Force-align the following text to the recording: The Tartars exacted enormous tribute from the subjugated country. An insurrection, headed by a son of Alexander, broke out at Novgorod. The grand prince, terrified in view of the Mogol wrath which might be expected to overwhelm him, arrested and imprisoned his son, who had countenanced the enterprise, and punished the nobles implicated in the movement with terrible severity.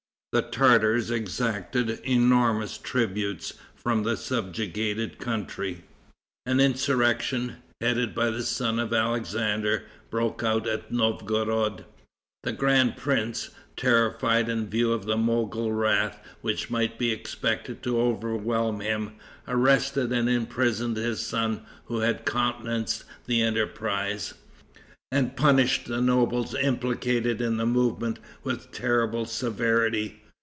The 0.33 0.41
Tartars 0.41 1.11
exacted 1.11 1.89
enormous 2.05 2.77
tribute 2.77 3.51
from 3.75 4.03
the 4.03 4.15
subjugated 4.15 5.17
country. 5.17 5.83
An 6.45 6.61
insurrection, 6.61 7.57
headed 7.81 8.15
by 8.15 8.27
a 8.27 8.39
son 8.39 8.79
of 8.79 8.93
Alexander, 8.93 9.83
broke 10.09 10.41
out 10.41 10.69
at 10.69 10.89
Novgorod. 10.89 11.83
The 12.43 12.53
grand 12.53 12.95
prince, 12.95 13.49
terrified 13.75 14.47
in 14.47 14.69
view 14.69 14.93
of 14.93 15.03
the 15.05 15.17
Mogol 15.17 15.73
wrath 15.73 16.23
which 16.39 16.69
might 16.69 16.97
be 16.97 17.11
expected 17.11 17.83
to 17.83 17.99
overwhelm 17.99 18.79
him, 18.79 19.15
arrested 19.49 20.13
and 20.13 20.29
imprisoned 20.29 20.95
his 20.95 21.19
son, 21.19 21.63
who 21.87 21.99
had 21.99 22.25
countenanced 22.25 23.03
the 23.25 23.41
enterprise, 23.41 24.33
and 25.11 25.35
punished 25.35 25.87
the 25.87 25.99
nobles 25.99 26.55
implicated 26.55 27.41
in 27.41 27.57
the 27.57 27.65
movement 27.65 28.17
with 28.45 28.71
terrible 28.71 29.25
severity. 29.25 30.19